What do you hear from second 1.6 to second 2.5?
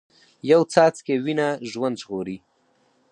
ژوند ژغوري